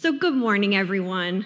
So, 0.00 0.12
good 0.12 0.32
morning, 0.32 0.74
everyone. 0.74 1.44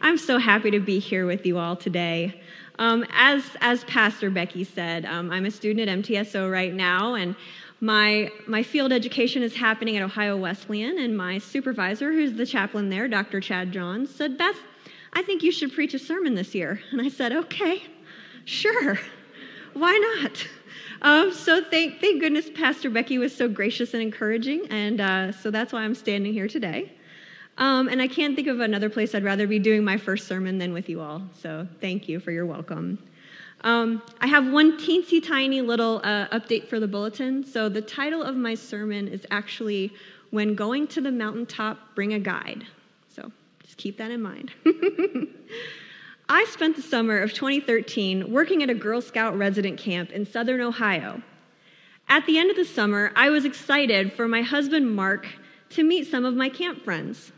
I'm 0.00 0.16
so 0.16 0.38
happy 0.38 0.70
to 0.70 0.80
be 0.80 0.98
here 0.98 1.26
with 1.26 1.44
you 1.44 1.58
all 1.58 1.76
today. 1.76 2.40
Um, 2.78 3.04
as, 3.12 3.44
as 3.60 3.84
Pastor 3.84 4.30
Becky 4.30 4.64
said, 4.64 5.04
um, 5.04 5.30
I'm 5.30 5.44
a 5.44 5.50
student 5.50 5.90
at 5.90 5.98
MTSO 5.98 6.50
right 6.50 6.72
now, 6.72 7.12
and 7.12 7.36
my, 7.80 8.30
my 8.46 8.62
field 8.62 8.92
education 8.92 9.42
is 9.42 9.54
happening 9.54 9.98
at 9.98 10.02
Ohio 10.02 10.38
Wesleyan, 10.38 10.98
and 10.98 11.14
my 11.14 11.36
supervisor, 11.36 12.12
who's 12.12 12.32
the 12.32 12.46
chaplain 12.46 12.88
there, 12.88 13.08
Dr. 13.08 13.42
Chad 13.42 13.72
Johns, 13.72 14.08
said, 14.08 14.38
Beth, 14.38 14.56
I 15.12 15.20
think 15.20 15.42
you 15.42 15.52
should 15.52 15.74
preach 15.74 15.92
a 15.92 15.98
sermon 15.98 16.34
this 16.34 16.54
year. 16.54 16.80
And 16.92 17.02
I 17.02 17.10
said, 17.10 17.30
okay, 17.32 17.82
sure, 18.46 18.98
why 19.74 20.22
not? 20.22 20.46
Um, 21.02 21.30
so 21.30 21.62
thank, 21.62 22.00
thank 22.00 22.22
goodness 22.22 22.48
Pastor 22.54 22.88
Becky 22.88 23.18
was 23.18 23.36
so 23.36 23.50
gracious 23.50 23.92
and 23.92 24.02
encouraging, 24.02 24.66
and 24.70 24.98
uh, 24.98 25.32
so 25.32 25.50
that's 25.50 25.74
why 25.74 25.82
I'm 25.82 25.94
standing 25.94 26.32
here 26.32 26.48
today. 26.48 26.92
Um, 27.58 27.88
and 27.88 28.00
I 28.00 28.08
can't 28.08 28.34
think 28.34 28.48
of 28.48 28.60
another 28.60 28.88
place 28.88 29.14
I'd 29.14 29.24
rather 29.24 29.46
be 29.46 29.58
doing 29.58 29.84
my 29.84 29.98
first 29.98 30.26
sermon 30.26 30.58
than 30.58 30.72
with 30.72 30.88
you 30.88 31.00
all. 31.00 31.22
So 31.38 31.66
thank 31.80 32.08
you 32.08 32.18
for 32.18 32.30
your 32.32 32.46
welcome. 32.46 32.98
Um, 33.64 34.02
I 34.20 34.26
have 34.26 34.50
one 34.50 34.78
teensy 34.78 35.24
tiny 35.24 35.60
little 35.60 36.00
uh, 36.02 36.26
update 36.28 36.68
for 36.68 36.80
the 36.80 36.88
bulletin. 36.88 37.44
So 37.44 37.68
the 37.68 37.82
title 37.82 38.22
of 38.22 38.34
my 38.36 38.54
sermon 38.54 39.06
is 39.06 39.24
actually 39.30 39.92
"When 40.30 40.54
Going 40.54 40.88
to 40.88 41.00
the 41.00 41.12
Mountaintop, 41.12 41.94
Bring 41.94 42.14
a 42.14 42.18
Guide." 42.18 42.64
So 43.08 43.30
just 43.62 43.76
keep 43.76 43.98
that 43.98 44.10
in 44.10 44.20
mind. 44.20 44.50
I 46.28 46.44
spent 46.46 46.76
the 46.76 46.82
summer 46.82 47.18
of 47.18 47.32
2013 47.34 48.32
working 48.32 48.62
at 48.62 48.70
a 48.70 48.74
Girl 48.74 49.00
Scout 49.00 49.36
resident 49.36 49.78
camp 49.78 50.10
in 50.10 50.26
southern 50.26 50.60
Ohio. 50.60 51.22
At 52.08 52.26
the 52.26 52.38
end 52.38 52.50
of 52.50 52.56
the 52.56 52.64
summer, 52.64 53.12
I 53.14 53.30
was 53.30 53.44
excited 53.44 54.12
for 54.12 54.26
my 54.26 54.42
husband 54.42 54.94
Mark 54.94 55.26
to 55.70 55.84
meet 55.84 56.06
some 56.10 56.24
of 56.24 56.34
my 56.34 56.48
camp 56.48 56.82
friends. 56.82 57.32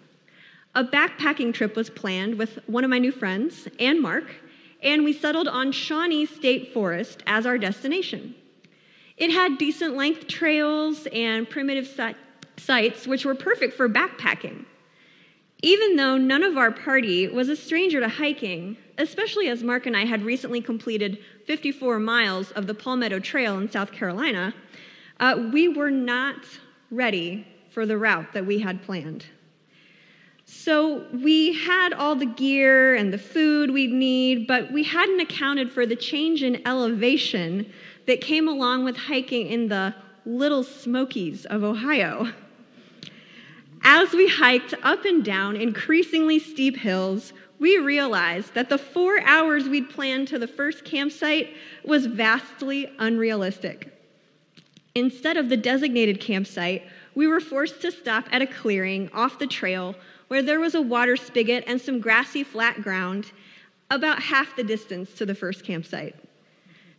A 0.77 0.83
backpacking 0.83 1.55
trip 1.55 1.77
was 1.77 1.89
planned 1.89 2.37
with 2.37 2.59
one 2.67 2.83
of 2.83 2.91
my 2.91 2.99
new 2.99 3.13
friends 3.13 3.69
and 3.79 4.01
Mark, 4.01 4.25
and 4.83 5.05
we 5.05 5.13
settled 5.13 5.47
on 5.47 5.71
Shawnee 5.71 6.27
State 6.27 6.75
Forest 6.75 7.23
as 7.29 7.47
our 7.47 7.59
destination. 7.59 8.35
It 9.17 9.31
had 9.31 9.57
decent 9.57 9.95
length 9.95 10.27
trails 10.27 11.07
and 11.13 11.49
primitive 11.49 11.89
sites, 12.57 13.07
which 13.07 13.25
were 13.25 13.37
perfect 13.37 13.75
for 13.75 13.89
backpacking. 13.89 14.65
Even 15.63 15.95
though 15.95 16.19
none 16.19 16.43
of 16.43 16.59
our 16.59 16.73
party 16.73 17.29
was 17.29 17.49
a 17.49 17.57
stranger 17.57 18.01
to 18.01 18.09
hiking, 18.09 18.77
especially 18.99 19.49
as 19.49 19.63
Mark 19.63 19.87
and 19.87 19.97
I 19.97 20.05
had 20.05 20.25
recently 20.25 20.61
completed 20.61 21.19
54 21.47 22.01
miles 22.01 22.51
of 22.51 22.67
the 22.67 22.75
Palmetto 22.75 23.21
Trail 23.21 23.59
in 23.59 23.71
South 23.71 23.93
Carolina, 23.93 24.53
uh, 25.21 25.51
we 25.53 25.69
were 25.69 25.93
not 25.93 26.45
ready 26.91 27.47
for 27.71 27.87
the 27.87 27.97
route 27.97 28.33
that 28.33 28.45
we 28.45 28.59
had 28.59 28.83
planned. 28.83 29.27
So 30.47 31.07
we 31.13 31.55
had 31.55 31.93
all 31.93 32.15
the 32.15 32.27
gear 32.27 32.95
and 32.95 33.13
the 33.13 33.19
food 33.19 33.71
we'd 33.71 33.93
need, 33.93 34.47
but 34.47 34.73
we 34.73 34.83
hadn't 34.83 35.21
accounted 35.21 35.73
for 35.73 35.87
the 35.87 35.97
change 35.97 36.43
in 36.43 36.67
elevation 36.67 37.73
that 38.07 38.21
came 38.21 38.47
along 38.49 38.85
with 38.85 38.97
hiking 38.97 39.47
in 39.47 39.69
the 39.69 39.95
Little 40.27 40.63
Smokies 40.63 41.47
of 41.47 41.63
Ohio. 41.63 42.33
As 43.83 44.13
we 44.13 44.29
hiked 44.29 44.75
up 44.83 45.05
and 45.05 45.25
down 45.25 45.57
increasingly 45.57 46.39
steep 46.39 46.77
hills, 46.77 47.33
we 47.59 47.79
realized 47.79 48.55
that 48.55 48.69
the 48.69 48.79
four 48.79 49.21
hours 49.21 49.69
we'd 49.69 49.91
planned 49.91 50.29
to 50.29 50.39
the 50.39 50.49
first 50.49 50.85
campsite 50.85 51.55
was 51.85 52.07
vastly 52.07 52.91
unrealistic. 52.99 53.91
Instead 54.95 55.37
of 55.37 55.49
the 55.49 55.57
designated 55.57 56.21
campsite, 56.21 56.83
we 57.15 57.27
were 57.27 57.41
forced 57.41 57.81
to 57.83 57.91
stop 57.91 58.27
at 58.33 58.43
a 58.43 58.47
clearing 58.47 59.11
off 59.13 59.39
the 59.39 59.47
trail 59.47 59.95
where 60.29 60.43
there 60.43 60.61
was 60.61 60.75
a 60.75 60.83
water 60.83 61.17
spigot 61.17 61.65
and 61.67 61.81
some 61.81 62.01
grassy 62.01 62.45
flat 62.45 62.83
ground 62.83 63.33
about 63.91 64.23
half 64.23 64.57
the 64.57 64.65
distance 64.65 65.13
to 65.15 65.27
the 65.27 65.35
first 65.35 65.65
campsite. 65.65 66.17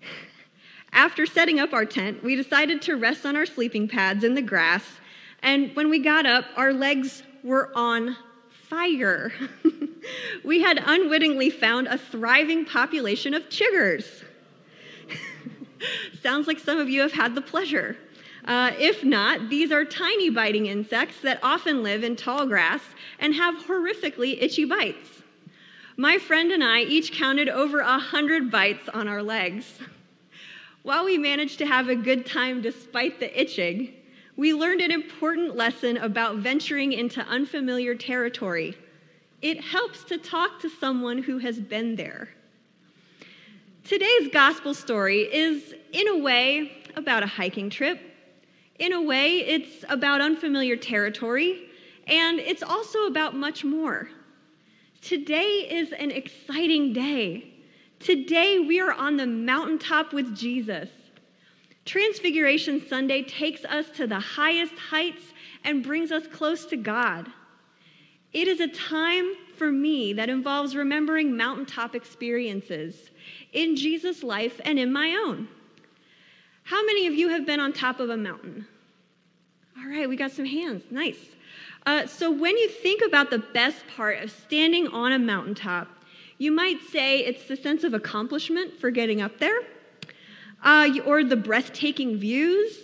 After 0.92 1.26
setting 1.26 1.60
up 1.60 1.74
our 1.74 1.86
tent, 1.86 2.24
we 2.24 2.36
decided 2.36 2.82
to 2.84 2.96
rest 2.96 3.26
on 3.26 3.36
our 3.36 3.46
sleeping 3.46 3.88
pads 3.88 4.24
in 4.24 4.36
the 4.36 4.42
grass 4.42 4.84
and 5.46 5.76
when 5.76 5.92
we 5.92 6.00
got 6.00 6.26
up, 6.26 6.46
our 6.58 6.74
legs 6.74 7.22
were 7.44 7.72
on 7.76 8.18
fire. 8.50 9.32
we 10.44 10.60
had 10.60 10.82
unwittingly 10.84 11.52
found 11.52 11.88
a 11.88 12.00
thriving 12.00 12.66
population 12.66 13.36
of 13.36 13.48
chiggers. 13.50 14.24
Sounds 16.24 16.48
like 16.48 16.58
some 16.58 16.80
of 16.80 16.90
you 16.90 17.02
have 17.02 17.12
had 17.12 17.36
the 17.36 17.42
pleasure. 17.42 17.96
Uh, 18.46 18.72
if 18.78 19.04
not, 19.04 19.50
these 19.50 19.72
are 19.72 19.84
tiny 19.84 20.30
biting 20.30 20.68
insects 20.68 21.20
that 21.22 21.40
often 21.42 21.82
live 21.82 22.04
in 22.04 22.16
tall 22.16 22.46
grass 22.46 22.82
and 23.20 23.34
have 23.34 23.56
horrifically 23.66 24.42
itchy 24.42 24.66
bites. 24.66 25.24
My 25.98 26.18
friend 26.20 26.52
and 26.52 26.64
I 26.64 26.82
each 26.82 27.12
counted 27.12 27.50
over 27.50 27.80
a 27.80 27.98
hundred 27.98 28.52
bites 28.52 28.88
on 28.90 29.08
our 29.08 29.24
legs. 29.24 29.80
While 30.84 31.06
we 31.06 31.18
managed 31.18 31.58
to 31.60 31.66
have 31.66 31.90
a 31.90 31.96
good 31.96 32.26
time 32.26 32.62
despite 32.62 33.20
the 33.20 33.40
itching, 33.40 33.94
we 34.36 34.54
learned 34.54 34.82
an 34.82 34.92
important 34.92 35.56
lesson 35.56 35.98
about 35.98 36.36
venturing 36.38 36.94
into 36.94 37.22
unfamiliar 37.22 37.96
territory. 37.96 38.78
It 39.42 39.62
helps 39.62 40.04
to 40.06 40.18
talk 40.18 40.60
to 40.60 40.70
someone 40.70 41.18
who 41.24 41.40
has 41.40 41.60
been 41.60 41.96
there. 41.96 42.30
Today's 43.84 44.30
gospel 44.32 44.74
story 44.74 45.22
is, 45.22 45.74
in 45.92 46.08
a 46.10 46.18
way, 46.18 46.84
about 46.96 47.24
a 47.24 47.28
hiking 47.28 47.70
trip. 47.70 48.00
In 48.78 48.92
a 48.92 49.02
way, 49.02 49.38
it's 49.38 49.86
about 49.88 50.20
unfamiliar 50.20 50.76
territory, 50.76 51.70
and 52.08 52.40
it's 52.40 52.62
also 52.62 53.06
about 53.08 53.34
much 53.34 53.64
more. 53.64 54.10
Today 55.02 55.68
is 55.70 55.94
an 55.94 56.12
exciting 56.12 56.92
day. 56.92 57.54
Today, 58.00 58.60
we 58.60 58.82
are 58.82 58.92
on 58.92 59.16
the 59.16 59.26
mountaintop 59.26 60.12
with 60.12 60.36
Jesus. 60.36 60.90
Transfiguration 61.86 62.86
Sunday 62.86 63.24
takes 63.24 63.64
us 63.64 63.90
to 63.92 64.08
the 64.08 64.20
highest 64.20 64.74
heights 64.74 65.24
and 65.64 65.84
brings 65.84 66.12
us 66.12 66.28
close 66.28 66.66
to 66.66 66.76
God. 66.76 67.28
It 68.34 68.50
is 68.50 68.60
a 68.60 68.68
time 68.68 69.36
for 69.56 69.72
me 69.72 70.12
that 70.14 70.30
involves 70.30 70.76
remembering 70.76 71.38
mountaintop 71.38 71.96
experiences 71.96 73.12
in 73.54 73.78
Jesus' 73.78 74.24
life 74.24 74.60
and 74.66 74.78
in 74.78 74.92
my 74.92 75.16
own. 75.26 75.48
How 76.66 76.84
many 76.84 77.06
of 77.06 77.14
you 77.14 77.30
have 77.30 77.46
been 77.46 77.60
on 77.60 77.74
top 77.74 78.00
of 78.00 78.10
a 78.10 78.18
mountain? 78.18 78.66
All 79.78 79.88
right, 79.88 80.10
we 80.10 80.16
got 80.16 80.32
some 80.32 80.46
hands. 80.46 80.82
Nice. 80.90 81.20
Uh, 81.86 82.08
so, 82.08 82.32
when 82.32 82.58
you 82.58 82.68
think 82.68 83.04
about 83.06 83.30
the 83.30 83.38
best 83.38 83.86
part 83.96 84.24
of 84.24 84.32
standing 84.32 84.88
on 84.88 85.12
a 85.12 85.20
mountaintop, 85.20 85.88
you 86.40 86.52
might 86.52 86.82
say 86.92 87.20
it's 87.20 87.48
the 87.48 87.56
sense 87.56 87.84
of 87.84 87.94
accomplishment 87.94 88.74
for 88.80 88.90
getting 88.90 89.22
up 89.22 89.38
there 89.38 89.60
uh, 90.64 90.90
or 91.06 91.24
the 91.24 91.36
breathtaking 91.36 92.18
views. 92.18 92.76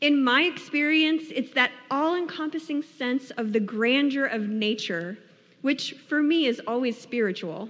In 0.00 0.22
my 0.22 0.42
experience, 0.42 1.24
it's 1.34 1.52
that 1.54 1.72
all 1.90 2.14
encompassing 2.14 2.84
sense 2.84 3.32
of 3.32 3.52
the 3.52 3.60
grandeur 3.60 4.26
of 4.26 4.48
nature, 4.48 5.18
which 5.62 5.94
for 6.08 6.22
me 6.22 6.46
is 6.46 6.60
always 6.64 6.96
spiritual. 6.96 7.68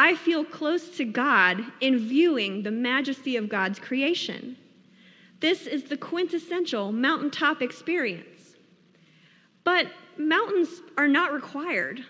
I 0.00 0.14
feel 0.14 0.44
close 0.44 0.90
to 0.90 1.04
God 1.04 1.60
in 1.80 1.98
viewing 1.98 2.62
the 2.62 2.70
majesty 2.70 3.36
of 3.36 3.48
God's 3.48 3.80
creation. 3.80 4.56
This 5.40 5.66
is 5.66 5.82
the 5.82 5.96
quintessential 5.96 6.92
mountaintop 6.92 7.60
experience. 7.62 8.54
But 9.64 9.88
mountains 10.16 10.68
are 10.96 11.08
not 11.08 11.32
required. 11.32 12.04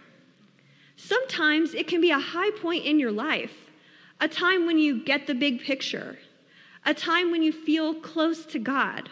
Sometimes 0.96 1.72
it 1.72 1.88
can 1.88 2.02
be 2.02 2.10
a 2.10 2.18
high 2.18 2.50
point 2.60 2.84
in 2.84 3.00
your 3.00 3.10
life 3.10 3.54
a 4.20 4.28
time 4.28 4.66
when 4.66 4.76
you 4.76 5.02
get 5.02 5.26
the 5.26 5.34
big 5.34 5.62
picture, 5.62 6.18
a 6.84 6.92
time 6.92 7.30
when 7.30 7.42
you 7.42 7.52
feel 7.52 7.94
close 7.94 8.44
to 8.44 8.58
God. 8.58 9.08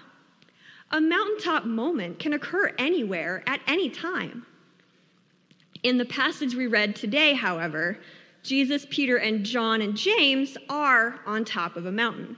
A 0.90 1.00
mountaintop 1.00 1.64
moment 1.64 2.18
can 2.18 2.34
occur 2.34 2.74
anywhere 2.76 3.42
at 3.46 3.60
any 3.66 3.88
time. 3.88 4.44
In 5.82 5.96
the 5.96 6.04
passage 6.04 6.54
we 6.54 6.66
read 6.66 6.94
today, 6.94 7.32
however, 7.32 8.00
Jesus, 8.46 8.86
Peter, 8.88 9.16
and 9.16 9.44
John 9.44 9.82
and 9.82 9.96
James 9.96 10.56
are 10.68 11.20
on 11.26 11.44
top 11.44 11.76
of 11.76 11.84
a 11.84 11.92
mountain. 11.92 12.36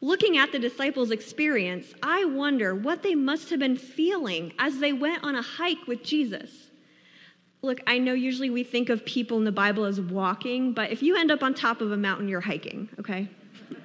Looking 0.00 0.36
at 0.36 0.52
the 0.52 0.58
disciples' 0.58 1.10
experience, 1.10 1.92
I 2.02 2.24
wonder 2.24 2.74
what 2.74 3.02
they 3.02 3.14
must 3.14 3.50
have 3.50 3.58
been 3.58 3.76
feeling 3.76 4.52
as 4.58 4.78
they 4.78 4.92
went 4.92 5.24
on 5.24 5.34
a 5.34 5.42
hike 5.42 5.86
with 5.86 6.04
Jesus. 6.04 6.50
Look, 7.62 7.80
I 7.86 7.98
know 7.98 8.12
usually 8.12 8.50
we 8.50 8.62
think 8.62 8.90
of 8.90 9.04
people 9.06 9.38
in 9.38 9.44
the 9.44 9.52
Bible 9.52 9.84
as 9.84 10.00
walking, 10.00 10.72
but 10.72 10.92
if 10.92 11.02
you 11.02 11.16
end 11.16 11.30
up 11.30 11.42
on 11.42 11.54
top 11.54 11.80
of 11.80 11.90
a 11.90 11.96
mountain, 11.96 12.28
you're 12.28 12.40
hiking, 12.40 12.88
okay? 13.00 13.28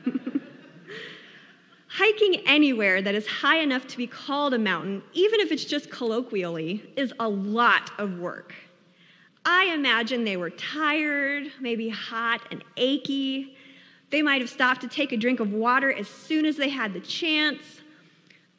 Hiking 1.87 2.41
anywhere 2.45 3.01
that 3.01 3.15
is 3.15 3.25
high 3.25 3.59
enough 3.59 3.87
to 3.87 3.97
be 3.97 4.05
called 4.05 4.53
a 4.53 4.59
mountain, 4.59 5.01
even 5.13 5.39
if 5.39 5.51
it's 5.51 5.65
just 5.65 5.89
colloquially, 5.89 6.83
is 6.95 7.13
a 7.19 7.27
lot 7.27 7.91
of 7.97 8.19
work. 8.19 8.53
I 9.51 9.73
imagine 9.73 10.25
they 10.25 10.37
were 10.37 10.51
tired, 10.51 11.51
maybe 11.59 11.89
hot 11.89 12.41
and 12.51 12.63
achy. 12.77 13.57
They 14.11 14.21
might 14.21 14.41
have 14.41 14.49
stopped 14.49 14.81
to 14.81 14.87
take 14.87 15.11
a 15.11 15.17
drink 15.17 15.39
of 15.39 15.51
water 15.51 15.91
as 15.91 16.07
soon 16.07 16.45
as 16.45 16.55
they 16.55 16.69
had 16.69 16.93
the 16.93 16.99
chance. 16.99 17.81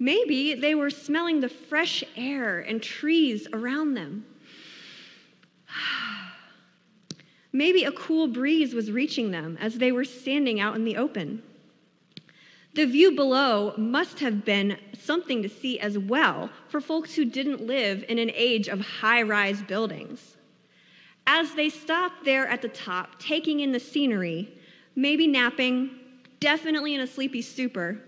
Maybe 0.01 0.55
they 0.55 0.75
were 0.75 0.91
smelling 0.91 1.39
the 1.39 1.49
fresh 1.49 2.03
air 2.17 2.59
and 2.59 2.83
trees 2.83 3.47
around 3.53 3.95
them. 3.95 4.27
Maybe 7.53 7.85
a 7.85 7.93
cool 7.93 8.27
breeze 8.27 8.75
was 8.75 8.91
reaching 8.91 9.31
them 9.31 9.59
as 9.61 9.79
they 9.79 9.93
were 9.93 10.05
standing 10.05 10.59
out 10.59 10.75
in 10.75 10.85
the 10.85 10.97
open. 10.97 11.45
The 12.75 12.87
view 12.87 13.13
below 13.13 13.75
must 13.77 14.19
have 14.19 14.45
been 14.45 14.77
something 14.99 15.41
to 15.45 15.49
see 15.49 15.79
as 15.79 15.97
well 15.97 16.51
for 16.69 16.81
folks 16.81 17.15
who 17.15 17.25
didn't 17.25 17.65
live 17.65 18.05
in 18.09 18.19
an 18.19 18.33
age 18.35 18.67
of 18.67 18.81
high 18.81 19.23
rise 19.23 19.63
buildings. 19.63 20.37
As 21.33 21.53
they 21.55 21.69
stopped 21.69 22.25
there 22.25 22.49
at 22.49 22.61
the 22.61 22.69
top, 22.69 23.21
taking 23.21 23.61
in 23.61 23.71
the 23.71 23.79
scenery, 23.79 24.53
maybe 24.97 25.29
napping, 25.29 25.91
definitely 26.41 26.97
in 26.97 27.03
a 27.03 27.07
sleepy 27.07 27.41
stupor, 27.41 28.01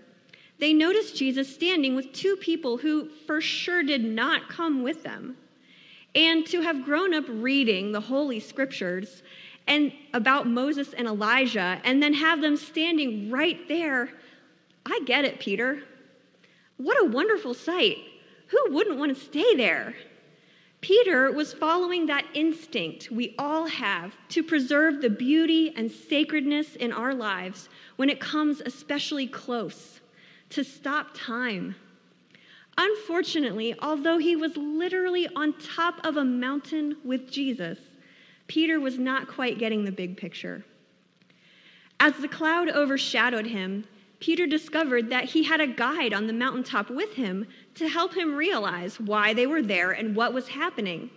they 0.59 0.73
noticed 0.73 1.15
Jesus 1.15 1.47
standing 1.47 1.95
with 1.95 2.11
two 2.11 2.35
people 2.35 2.75
who 2.75 3.07
for 3.25 3.39
sure 3.39 3.81
did 3.81 4.03
not 4.03 4.49
come 4.49 4.83
with 4.83 5.03
them. 5.03 5.37
And 6.13 6.45
to 6.47 6.59
have 6.63 6.83
grown 6.83 7.13
up 7.13 7.23
reading 7.29 7.93
the 7.93 8.01
Holy 8.01 8.41
Scriptures 8.41 9.23
and 9.67 9.93
about 10.13 10.45
Moses 10.45 10.91
and 10.91 11.07
Elijah, 11.07 11.79
and 11.85 12.03
then 12.03 12.15
have 12.15 12.41
them 12.41 12.57
standing 12.57 13.31
right 13.31 13.69
there, 13.69 14.09
I 14.85 14.99
get 15.05 15.23
it, 15.23 15.39
Peter. 15.39 15.83
What 16.75 17.01
a 17.01 17.09
wonderful 17.09 17.53
sight. 17.53 17.99
Who 18.47 18.73
wouldn't 18.73 18.99
want 18.99 19.15
to 19.15 19.23
stay 19.23 19.55
there? 19.55 19.95
Peter 20.83 21.31
was 21.31 21.53
following 21.53 22.07
that 22.07 22.25
instinct 22.33 23.09
we 23.09 23.33
all 23.39 23.65
have 23.67 24.13
to 24.27 24.43
preserve 24.43 25.01
the 25.01 25.09
beauty 25.09 25.73
and 25.77 25.89
sacredness 25.89 26.75
in 26.75 26.91
our 26.91 27.13
lives 27.13 27.69
when 27.95 28.09
it 28.09 28.19
comes 28.19 28.59
especially 28.59 29.25
close 29.25 30.01
to 30.49 30.61
stop 30.61 31.11
time. 31.13 31.73
Unfortunately, 32.77 33.73
although 33.81 34.17
he 34.17 34.35
was 34.35 34.57
literally 34.57 35.25
on 35.37 35.53
top 35.53 36.05
of 36.05 36.17
a 36.17 36.25
mountain 36.25 36.97
with 37.05 37.31
Jesus, 37.31 37.79
Peter 38.47 38.77
was 38.77 38.99
not 38.99 39.29
quite 39.29 39.57
getting 39.57 39.85
the 39.85 39.91
big 39.91 40.17
picture. 40.17 40.65
As 41.97 42.17
the 42.17 42.27
cloud 42.27 42.69
overshadowed 42.69 43.45
him, 43.47 43.85
Peter 44.19 44.45
discovered 44.45 45.09
that 45.09 45.25
he 45.25 45.43
had 45.43 45.61
a 45.61 45.67
guide 45.67 46.13
on 46.13 46.27
the 46.27 46.33
mountaintop 46.33 46.89
with 46.89 47.13
him 47.13 47.47
to 47.75 47.87
help 47.87 48.15
him 48.15 48.35
realize 48.35 48.99
why 48.99 49.33
they 49.33 49.47
were 49.47 49.61
there 49.61 49.91
and 49.91 50.15
what 50.15 50.33
was 50.33 50.47
happening. 50.47 51.09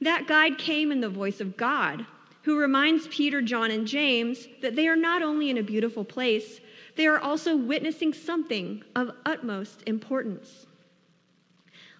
That 0.00 0.26
guide 0.26 0.58
came 0.58 0.92
in 0.92 1.00
the 1.00 1.08
voice 1.08 1.40
of 1.40 1.56
God, 1.56 2.06
who 2.42 2.58
reminds 2.58 3.08
Peter, 3.08 3.42
John, 3.42 3.70
and 3.70 3.86
James 3.86 4.48
that 4.62 4.76
they 4.76 4.88
are 4.88 4.96
not 4.96 5.22
only 5.22 5.50
in 5.50 5.58
a 5.58 5.62
beautiful 5.62 6.04
place, 6.04 6.60
they 6.96 7.06
are 7.06 7.18
also 7.18 7.56
witnessing 7.56 8.12
something 8.12 8.82
of 8.96 9.10
utmost 9.26 9.82
importance. 9.86 10.66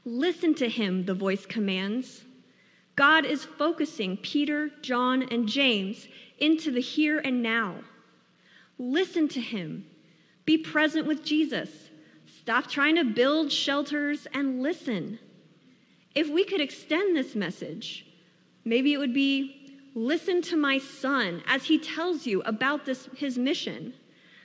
Listen 0.05 0.55
to 0.55 0.69
him, 0.69 1.05
the 1.05 1.15
voice 1.15 1.45
commands. 1.45 2.25
God 2.97 3.25
is 3.25 3.45
focusing 3.45 4.17
Peter, 4.17 4.71
John, 4.83 5.23
and 5.25 5.47
James 5.47 6.09
into 6.39 6.71
the 6.71 6.81
here 6.81 7.19
and 7.19 7.43
now. 7.43 7.77
Listen 8.79 9.29
to 9.29 9.41
him. 9.41 9.85
Be 10.47 10.57
present 10.57 11.07
with 11.07 11.23
Jesus. 11.23 11.90
Stop 12.51 12.67
trying 12.67 12.97
to 12.97 13.05
build 13.05 13.53
shelters 13.53 14.27
and 14.35 14.61
listen. 14.61 15.21
If 16.17 16.29
we 16.29 16.43
could 16.43 16.61
extend 16.61 17.15
this 17.15 17.37
message, 17.37 18.05
maybe 18.65 18.93
it 18.93 18.97
would 18.97 19.15
be 19.15 19.79
listen 19.95 20.43
to 20.43 20.57
my 20.57 20.79
son 20.79 21.45
as 21.47 21.67
he 21.67 21.79
tells 21.79 22.27
you 22.27 22.43
about 22.43 22.87
this, 22.87 23.09
his 23.15 23.39
mission. 23.39 23.95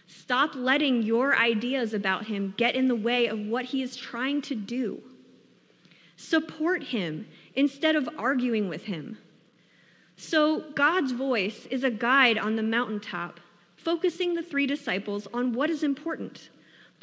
Stop 0.06 0.52
letting 0.54 1.02
your 1.02 1.36
ideas 1.36 1.96
about 1.96 2.28
him 2.28 2.54
get 2.58 2.76
in 2.76 2.88
the 2.88 2.96
way 2.96 3.26
of 3.26 3.40
what 3.40 3.66
he 3.66 3.82
is 3.82 3.96
trying 3.96 4.40
to 4.44 4.54
do. 4.54 5.02
Support 6.16 6.84
him 6.84 7.26
instead 7.56 7.96
of 7.96 8.08
arguing 8.20 8.70
with 8.70 8.84
him. 8.84 9.18
So, 10.16 10.70
God's 10.76 11.12
voice 11.12 11.66
is 11.72 11.84
a 11.84 11.90
guide 11.90 12.38
on 12.38 12.56
the 12.56 12.62
mountaintop, 12.62 13.40
focusing 13.78 14.36
the 14.36 14.44
three 14.44 14.68
disciples 14.68 15.28
on 15.34 15.54
what 15.54 15.72
is 15.72 15.82
important. 15.82 16.52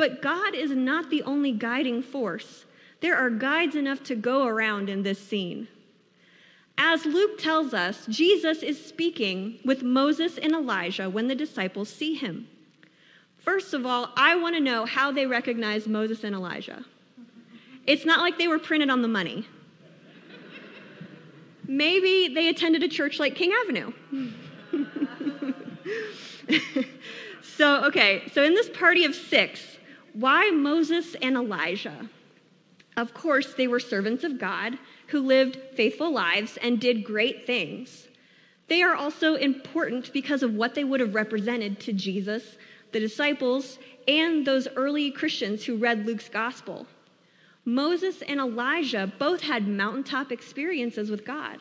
But 0.02 0.20
God 0.20 0.56
is 0.56 0.72
not 0.72 1.10
the 1.10 1.22
only 1.22 1.52
guiding 1.52 2.02
force. 2.02 2.64
There 3.02 3.16
are 3.16 3.30
guides 3.30 3.76
enough 3.76 4.02
to 4.02 4.16
go 4.16 4.48
around 4.48 4.88
in 4.88 5.04
this 5.04 5.24
scene. 5.24 5.68
As 6.76 7.06
Luke 7.06 7.38
tells 7.38 7.72
us, 7.72 8.04
Jesus 8.06 8.64
is 8.64 8.84
speaking 8.84 9.60
with 9.64 9.84
Moses 9.84 10.38
and 10.38 10.54
Elijah 10.54 11.08
when 11.08 11.28
the 11.28 11.36
disciples 11.36 11.88
see 11.88 12.14
him. 12.14 12.48
First 13.38 13.74
of 13.74 13.86
all, 13.86 14.10
I 14.16 14.34
want 14.34 14.56
to 14.56 14.60
know 14.60 14.86
how 14.86 15.12
they 15.12 15.24
recognize 15.24 15.86
Moses 15.86 16.24
and 16.24 16.34
Elijah. 16.34 16.84
It's 17.86 18.04
not 18.04 18.18
like 18.18 18.38
they 18.38 18.48
were 18.48 18.58
printed 18.58 18.90
on 18.90 19.02
the 19.02 19.08
money. 19.08 19.46
Maybe 21.68 22.26
they 22.26 22.48
attended 22.48 22.82
a 22.82 22.88
church 22.88 23.20
like 23.20 23.36
King 23.36 23.52
Avenue. 23.62 23.92
so, 27.56 27.84
okay, 27.84 28.24
so 28.32 28.42
in 28.42 28.54
this 28.54 28.68
party 28.68 29.04
of 29.04 29.14
six, 29.14 29.71
why 30.12 30.50
Moses 30.50 31.14
and 31.22 31.36
Elijah? 31.36 32.08
Of 32.96 33.14
course, 33.14 33.54
they 33.54 33.66
were 33.66 33.80
servants 33.80 34.24
of 34.24 34.38
God 34.38 34.78
who 35.08 35.20
lived 35.20 35.58
faithful 35.74 36.12
lives 36.12 36.58
and 36.58 36.80
did 36.80 37.04
great 37.04 37.46
things. 37.46 38.08
They 38.68 38.82
are 38.82 38.94
also 38.94 39.34
important 39.34 40.12
because 40.12 40.42
of 40.42 40.54
what 40.54 40.74
they 40.74 40.84
would 40.84 41.00
have 41.00 41.14
represented 41.14 41.80
to 41.80 41.92
Jesus 41.92 42.56
the 42.92 43.00
disciples, 43.00 43.78
and 44.06 44.46
those 44.46 44.68
early 44.76 45.10
Christians 45.10 45.64
who 45.64 45.76
read 45.76 46.06
Luke's 46.06 46.28
gospel. 46.28 46.86
Moses 47.64 48.22
and 48.22 48.38
Elijah 48.38 49.10
both 49.18 49.40
had 49.40 49.66
mountaintop 49.66 50.30
experiences 50.30 51.10
with 51.10 51.24
God. 51.24 51.58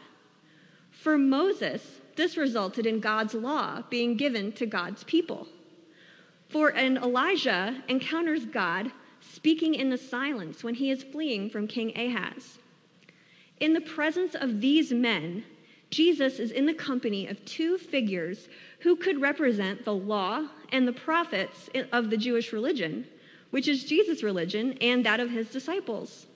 For 0.89 1.17
Moses, 1.17 2.01
this 2.15 2.37
resulted 2.37 2.85
in 2.85 2.99
God's 2.99 3.33
law 3.33 3.81
being 3.89 4.17
given 4.17 4.51
to 4.53 4.65
God's 4.65 5.03
people. 5.05 5.47
For 6.51 6.67
an 6.69 6.97
Elijah 6.97 7.81
encounters 7.87 8.45
God 8.45 8.91
speaking 9.21 9.73
in 9.73 9.89
the 9.89 9.97
silence 9.97 10.65
when 10.65 10.75
he 10.75 10.91
is 10.91 11.01
fleeing 11.01 11.49
from 11.49 11.65
King 11.65 11.97
Ahaz. 11.97 12.59
In 13.61 13.71
the 13.71 13.79
presence 13.79 14.35
of 14.35 14.59
these 14.59 14.91
men, 14.91 15.45
Jesus 15.91 16.39
is 16.39 16.51
in 16.51 16.65
the 16.65 16.73
company 16.73 17.27
of 17.27 17.43
two 17.45 17.77
figures 17.77 18.49
who 18.79 18.97
could 18.97 19.21
represent 19.21 19.85
the 19.85 19.93
law 19.93 20.47
and 20.73 20.85
the 20.85 20.91
prophets 20.91 21.69
of 21.93 22.09
the 22.09 22.17
Jewish 22.17 22.51
religion, 22.51 23.07
which 23.51 23.69
is 23.69 23.85
Jesus' 23.85 24.21
religion 24.21 24.77
and 24.81 25.05
that 25.05 25.21
of 25.21 25.29
his 25.29 25.49
disciples. 25.49 26.27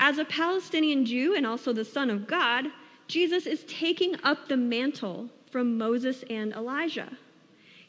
As 0.00 0.18
a 0.18 0.24
Palestinian 0.24 1.06
Jew 1.06 1.36
and 1.36 1.46
also 1.46 1.72
the 1.72 1.84
Son 1.84 2.10
of 2.10 2.26
God, 2.26 2.66
Jesus 3.06 3.46
is 3.46 3.62
taking 3.68 4.16
up 4.24 4.48
the 4.48 4.56
mantle 4.56 5.28
from 5.52 5.78
Moses 5.78 6.24
and 6.28 6.52
Elijah. 6.52 7.16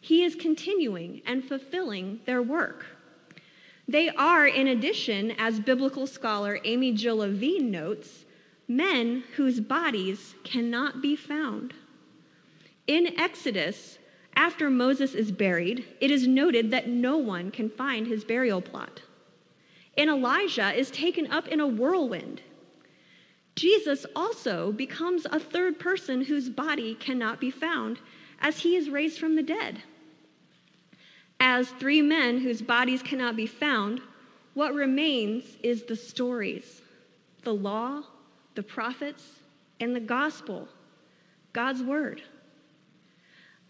He 0.01 0.23
is 0.23 0.35
continuing 0.35 1.21
and 1.27 1.43
fulfilling 1.43 2.19
their 2.25 2.41
work. 2.41 2.85
They 3.87 4.09
are, 4.09 4.47
in 4.47 4.67
addition, 4.67 5.31
as 5.37 5.59
biblical 5.59 6.07
scholar 6.07 6.59
Amy 6.63 6.91
Jill 6.91 7.17
Levine 7.17 7.69
notes, 7.69 8.25
men 8.67 9.23
whose 9.35 9.59
bodies 9.59 10.33
cannot 10.43 11.01
be 11.01 11.15
found. 11.15 11.75
In 12.87 13.19
Exodus, 13.19 13.99
after 14.35 14.69
Moses 14.71 15.13
is 15.13 15.31
buried, 15.31 15.85
it 15.99 16.09
is 16.09 16.25
noted 16.25 16.71
that 16.71 16.87
no 16.87 17.17
one 17.17 17.51
can 17.51 17.69
find 17.69 18.07
his 18.07 18.23
burial 18.23 18.61
plot. 18.61 19.01
And 19.97 20.09
Elijah 20.09 20.73
is 20.73 20.89
taken 20.89 21.31
up 21.31 21.47
in 21.47 21.59
a 21.59 21.67
whirlwind. 21.67 22.41
Jesus 23.55 24.05
also 24.15 24.71
becomes 24.71 25.25
a 25.25 25.39
third 25.39 25.77
person 25.77 26.23
whose 26.23 26.49
body 26.49 26.95
cannot 26.95 27.39
be 27.39 27.51
found 27.51 27.99
as 28.39 28.59
he 28.59 28.75
is 28.75 28.89
raised 28.89 29.19
from 29.19 29.35
the 29.35 29.43
dead. 29.43 29.83
As 31.43 31.69
three 31.71 32.03
men 32.03 32.37
whose 32.37 32.61
bodies 32.61 33.01
cannot 33.01 33.35
be 33.35 33.47
found, 33.47 33.99
what 34.53 34.75
remains 34.75 35.43
is 35.63 35.81
the 35.81 35.95
stories, 35.95 36.83
the 37.41 37.53
law, 37.53 38.03
the 38.53 38.61
prophets, 38.61 39.23
and 39.79 39.95
the 39.95 39.99
gospel, 39.99 40.67
God's 41.51 41.81
word. 41.81 42.21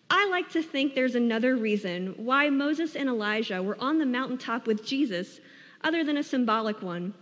I 0.09 0.27
like 0.27 0.49
to 0.49 0.61
think 0.61 0.95
there's 0.95 1.15
another 1.15 1.55
reason 1.55 2.13
why 2.17 2.49
Moses 2.49 2.97
and 2.97 3.07
Elijah 3.07 3.63
were 3.63 3.77
on 3.79 3.99
the 3.99 4.05
mountaintop 4.05 4.67
with 4.67 4.85
Jesus 4.85 5.39
other 5.81 6.03
than 6.03 6.17
a 6.17 6.23
symbolic 6.23 6.81
one. 6.81 7.13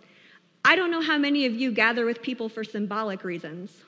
I 0.66 0.76
don't 0.76 0.90
know 0.90 1.04
how 1.04 1.20
many 1.20 1.46
of 1.46 1.54
you 1.54 1.72
gather 1.72 2.08
with 2.08 2.24
people 2.24 2.50
for 2.50 2.64
symbolic 2.64 3.24
reasons. 3.24 3.84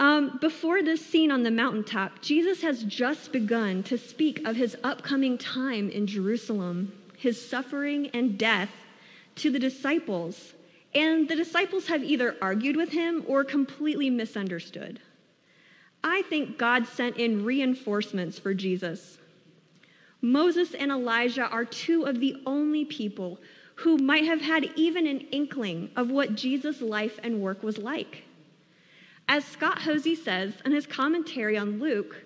Um, 0.00 0.38
before 0.40 0.82
this 0.82 1.04
scene 1.04 1.30
on 1.30 1.42
the 1.42 1.50
mountaintop, 1.50 2.22
Jesus 2.22 2.62
has 2.62 2.84
just 2.84 3.32
begun 3.32 3.82
to 3.82 3.98
speak 3.98 4.48
of 4.48 4.56
his 4.56 4.74
upcoming 4.82 5.36
time 5.36 5.90
in 5.90 6.06
Jerusalem, 6.06 6.92
his 7.18 7.48
suffering 7.48 8.08
and 8.14 8.38
death 8.38 8.70
to 9.36 9.50
the 9.50 9.58
disciples. 9.58 10.54
And 10.94 11.28
the 11.28 11.36
disciples 11.36 11.86
have 11.88 12.02
either 12.02 12.34
argued 12.40 12.76
with 12.76 12.88
him 12.88 13.24
or 13.28 13.44
completely 13.44 14.08
misunderstood. 14.08 15.00
I 16.02 16.22
think 16.22 16.56
God 16.56 16.86
sent 16.86 17.18
in 17.18 17.44
reinforcements 17.44 18.38
for 18.38 18.54
Jesus. 18.54 19.18
Moses 20.22 20.72
and 20.72 20.90
Elijah 20.90 21.44
are 21.44 21.66
two 21.66 22.04
of 22.04 22.20
the 22.20 22.36
only 22.46 22.86
people 22.86 23.38
who 23.74 23.98
might 23.98 24.24
have 24.24 24.40
had 24.40 24.70
even 24.76 25.06
an 25.06 25.20
inkling 25.30 25.90
of 25.94 26.10
what 26.10 26.36
Jesus' 26.36 26.80
life 26.80 27.20
and 27.22 27.42
work 27.42 27.62
was 27.62 27.76
like. 27.76 28.24
As 29.32 29.44
Scott 29.44 29.78
Hoezee 29.78 30.16
says 30.16 30.54
in 30.64 30.72
his 30.72 30.88
commentary 30.88 31.56
on 31.56 31.78
Luke, 31.78 32.16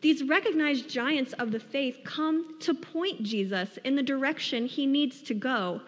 these 0.00 0.24
recognized 0.24 0.88
giants 0.88 1.34
of 1.34 1.52
the 1.52 1.60
faith 1.60 1.98
come 2.02 2.58
to 2.60 2.72
point 2.72 3.22
Jesus 3.22 3.78
in 3.84 3.94
the 3.94 4.02
direction 4.02 4.64
he 4.64 4.86
needs 4.86 5.20
to 5.24 5.34
go 5.34 5.82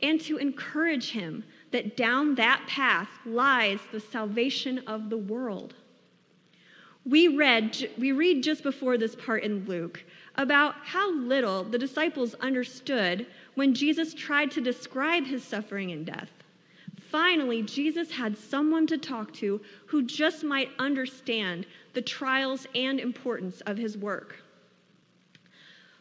and 0.00 0.18
to 0.22 0.38
encourage 0.38 1.10
him 1.10 1.44
that 1.72 1.98
down 1.98 2.36
that 2.36 2.64
path 2.66 3.10
lies 3.26 3.80
the 3.92 4.00
salvation 4.00 4.78
of 4.86 5.10
the 5.10 5.18
world. 5.18 5.74
We 7.04 7.28
read 7.28 7.90
we 7.98 8.12
read 8.12 8.42
just 8.42 8.62
before 8.62 8.96
this 8.96 9.14
part 9.14 9.42
in 9.42 9.66
Luke 9.66 10.02
about 10.36 10.74
how 10.84 11.12
little 11.12 11.64
the 11.64 11.76
disciples 11.76 12.32
understood 12.36 13.26
when 13.56 13.74
Jesus 13.74 14.14
tried 14.14 14.52
to 14.52 14.62
describe 14.62 15.26
his 15.26 15.44
suffering 15.44 15.92
and 15.92 16.06
death. 16.06 16.30
Finally, 17.14 17.62
Jesus 17.62 18.10
had 18.10 18.36
someone 18.36 18.88
to 18.88 18.98
talk 18.98 19.32
to 19.34 19.60
who 19.86 20.02
just 20.02 20.42
might 20.42 20.70
understand 20.80 21.64
the 21.92 22.02
trials 22.02 22.66
and 22.74 22.98
importance 22.98 23.60
of 23.60 23.76
his 23.76 23.96
work. 23.96 24.42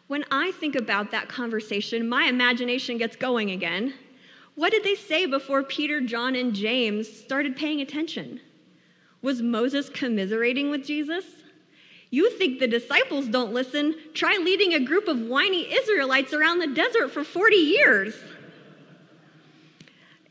When 0.08 0.26
I 0.32 0.54
think 0.54 0.76
about 0.76 1.12
that 1.12 1.30
conversation, 1.30 2.10
my 2.10 2.24
imagination 2.24 2.98
gets 2.98 3.16
going 3.16 3.52
again. 3.52 3.94
What 4.56 4.72
did 4.72 4.84
they 4.84 4.96
say 4.96 5.28
before 5.28 5.62
Peter, 5.62 6.02
John, 6.02 6.34
and 6.34 6.52
James 6.52 7.08
started 7.08 7.56
paying 7.56 7.80
attention? 7.80 8.40
Was 9.22 9.40
Moses 9.40 9.90
commiserating 9.90 10.72
with 10.72 10.84
Jesus? 10.84 11.26
You 12.10 12.32
think 12.32 12.60
the 12.60 12.68
disciples 12.68 13.28
don't 13.28 13.54
listen? 13.54 13.94
Try 14.16 14.40
leading 14.42 14.74
a 14.74 14.84
group 14.84 15.08
of 15.08 15.20
whiny 15.20 15.72
Israelites 15.72 16.34
around 16.34 16.58
the 16.58 16.74
desert 16.74 17.12
for 17.12 17.24
40 17.24 17.56
years. 17.56 18.16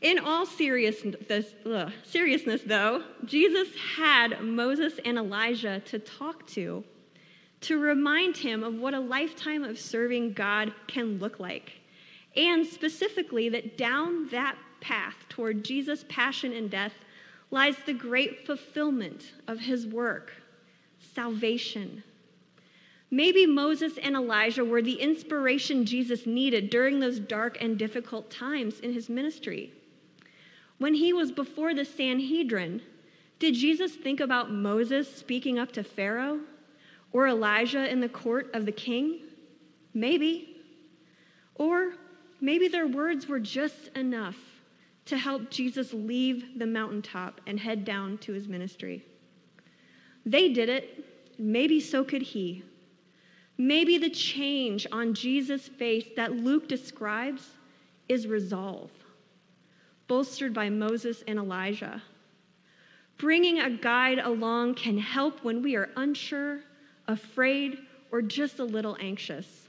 In 0.03 0.19
all 0.19 0.45
seriousness, 0.45 1.53
ugh, 1.65 1.89
seriousness, 2.03 2.61
though, 2.65 3.03
Jesus 3.23 3.69
had 3.95 4.41
Moses 4.41 4.99
and 5.05 5.17
Elijah 5.17 5.79
to 5.85 5.97
talk 5.97 6.45
to, 6.47 6.83
to 7.61 7.79
remind 7.79 8.35
him 8.35 8.65
of 8.65 8.75
what 8.75 8.93
a 8.93 8.99
lifetime 8.99 9.63
of 9.63 9.79
serving 9.79 10.33
God 10.33 10.73
can 10.87 11.19
look 11.19 11.39
like, 11.39 11.71
and 12.35 12.67
specifically 12.67 13.47
that 13.47 13.77
down 13.77 14.27
that 14.31 14.57
path 14.81 15.15
toward 15.29 15.63
Jesus' 15.63 16.03
passion 16.09 16.51
and 16.51 16.69
death 16.69 16.93
lies 17.49 17.77
the 17.85 17.93
great 17.93 18.45
fulfillment 18.45 19.31
of 19.47 19.61
his 19.61 19.87
work 19.87 20.33
salvation. 21.15 22.03
Maybe 23.09 23.45
Moses 23.45 23.93
and 24.01 24.17
Elijah 24.17 24.65
were 24.65 24.81
the 24.81 24.99
inspiration 24.99 25.85
Jesus 25.85 26.25
needed 26.25 26.69
during 26.69 26.99
those 26.99 27.19
dark 27.19 27.57
and 27.61 27.77
difficult 27.77 28.29
times 28.29 28.81
in 28.81 28.91
his 28.91 29.07
ministry. 29.07 29.71
When 30.83 30.95
he 30.95 31.13
was 31.13 31.31
before 31.31 31.73
the 31.73 31.85
Sanhedrin, 31.85 32.81
did 33.39 33.53
Jesus 33.53 33.95
think 33.95 34.19
about 34.19 34.51
Moses 34.51 35.07
speaking 35.07 35.57
up 35.57 35.71
to 35.71 35.81
Pharaoh 35.81 36.41
or 37.13 37.29
Elijah 37.29 37.89
in 37.89 38.01
the 38.01 38.09
court 38.09 38.53
of 38.53 38.65
the 38.65 38.73
king? 38.73 39.21
Maybe. 39.93 40.57
Or 41.55 41.93
maybe 42.41 42.67
their 42.67 42.85
words 42.85 43.29
were 43.29 43.39
just 43.39 43.95
enough 43.95 44.35
to 45.05 45.17
help 45.17 45.49
Jesus 45.49 45.93
leave 45.93 46.59
the 46.59 46.67
mountaintop 46.67 47.39
and 47.47 47.57
head 47.61 47.85
down 47.85 48.17
to 48.17 48.33
his 48.33 48.49
ministry. 48.49 49.05
They 50.25 50.51
did 50.51 50.67
it, 50.67 51.05
maybe 51.39 51.79
so 51.79 52.03
could 52.03 52.23
he. 52.23 52.61
Maybe 53.57 53.97
the 53.97 54.09
change 54.09 54.85
on 54.91 55.13
Jesus' 55.13 55.69
face 55.69 56.07
that 56.17 56.33
Luke 56.33 56.67
describes 56.67 57.51
is 58.09 58.27
resolve 58.27 58.91
bolstered 60.07 60.53
by 60.53 60.69
Moses 60.69 61.23
and 61.27 61.39
Elijah. 61.39 62.01
Bringing 63.17 63.59
a 63.59 63.69
guide 63.69 64.19
along 64.19 64.75
can 64.75 64.97
help 64.97 65.43
when 65.43 65.61
we 65.61 65.75
are 65.75 65.89
unsure, 65.95 66.61
afraid, 67.07 67.77
or 68.11 68.21
just 68.21 68.59
a 68.59 68.63
little 68.63 68.97
anxious. 68.99 69.67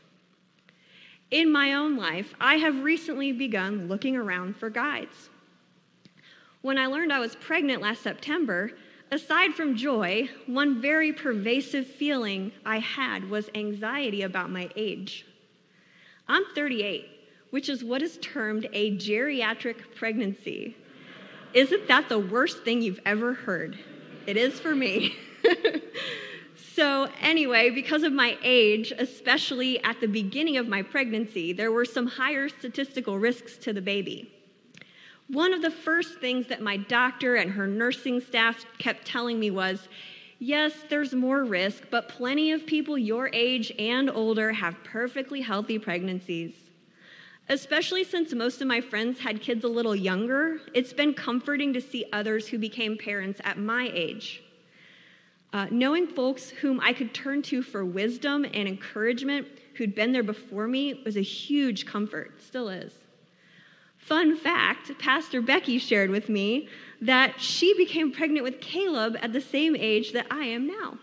In 1.31 1.51
my 1.51 1.75
own 1.75 1.97
life, 1.97 2.35
I 2.41 2.57
have 2.57 2.83
recently 2.83 3.33
begun 3.33 3.89
looking 3.89 4.17
around 4.17 4.57
for 4.57 4.71
guides. 4.71 5.31
When 6.63 6.79
I 6.79 6.87
learned 6.87 7.13
I 7.13 7.19
was 7.19 7.37
pregnant 7.37 7.83
last 7.83 8.03
September, 8.03 8.73
aside 9.11 9.55
from 9.55 9.77
joy, 9.77 10.29
one 10.47 10.81
very 10.81 11.13
pervasive 11.13 11.87
feeling 11.87 12.53
I 12.65 12.79
had 12.79 13.29
was 13.29 13.51
anxiety 13.55 14.23
about 14.23 14.51
my 14.51 14.71
age. 14.77 15.27
I'm 16.27 16.45
38, 16.55 17.14
which 17.55 17.69
is 17.69 17.85
what 17.85 18.03
is 18.03 18.19
termed 18.21 18.67
a 18.73 18.97
geriatric 18.97 19.77
pregnancy. 19.95 20.77
Isn't 21.53 21.87
that 21.87 22.09
the 22.09 22.19
worst 22.19 22.65
thing 22.65 22.83
you've 22.83 22.99
ever 23.07 23.33
heard? 23.33 23.79
It 24.27 24.37
is 24.37 24.59
for 24.59 24.75
me. 24.75 25.15
so, 26.75 27.09
anyway, 27.21 27.71
because 27.71 28.03
of 28.03 28.13
my 28.13 28.37
age, 28.43 28.93
especially 28.99 29.81
at 29.85 30.01
the 30.01 30.09
beginning 30.09 30.57
of 30.57 30.67
my 30.67 30.83
pregnancy, 30.83 31.53
there 31.53 31.71
were 31.71 31.85
some 31.85 32.09
higher 32.09 32.49
statistical 32.49 33.21
risks 33.21 33.57
to 33.59 33.73
the 33.73 33.81
baby. 33.81 34.33
One 35.29 35.55
of 35.55 35.63
the 35.63 35.71
first 35.71 36.19
things 36.19 36.49
that 36.49 36.61
my 36.61 36.77
doctor 36.77 37.37
and 37.37 37.53
her 37.53 37.69
nursing 37.69 38.21
staff 38.21 38.67
kept 38.79 39.07
telling 39.07 39.39
me 39.39 39.53
was 39.53 39.89
yes, 40.41 40.73
there's 40.91 41.15
more 41.15 41.45
risk, 41.45 41.85
but 41.89 42.09
plenty 42.09 42.51
of 42.51 42.67
people 42.67 42.99
your 42.99 43.31
age 43.33 43.73
and 43.79 44.11
older 44.11 44.51
have 44.51 44.75
perfectly 44.83 45.41
healthy 45.41 45.79
pregnancies. 45.79 46.64
Especially 47.49 48.05
since 48.05 48.33
most 48.33 48.63
of 48.63 48.67
my 48.67 48.81
friends 48.81 49.21
had 49.21 49.43
kids 49.43 49.65
a 49.65 49.69
little 49.69 49.95
younger, 49.95 50.61
it's 50.73 50.95
been 50.95 51.13
comforting 51.13 51.75
to 51.75 51.81
see 51.81 52.07
others 52.13 52.49
who 52.49 52.59
became 52.59 52.97
parents 52.97 53.41
at 53.45 53.59
my 53.59 53.91
age. 53.93 54.43
Uh, 55.53 55.67
knowing 55.71 56.07
folks 56.07 56.51
whom 56.51 56.81
I 56.81 56.93
could 56.93 57.13
turn 57.13 57.43
to 57.43 57.63
for 57.63 57.85
wisdom 57.85 58.45
and 58.45 58.67
encouragement 58.67 59.47
who'd 59.75 59.95
been 59.95 60.13
there 60.13 60.23
before 60.23 60.67
me 60.67 61.03
was 61.05 61.17
a 61.17 61.23
huge 61.23 61.85
comfort, 61.87 62.43
still 62.43 62.69
is. 62.69 62.95
Fun 63.99 64.37
fact 64.37 64.99
Pastor 64.99 65.41
Becky 65.41 65.79
shared 65.79 66.11
with 66.11 66.29
me 66.29 66.69
that 67.01 67.41
she 67.41 67.75
became 67.75 68.11
pregnant 68.11 68.45
with 68.45 68.61
Caleb 68.61 69.17
at 69.21 69.33
the 69.33 69.41
same 69.41 69.77
age 69.77 70.13
that 70.13 70.27
I 70.31 70.45
am 70.47 70.67
now. 70.67 70.99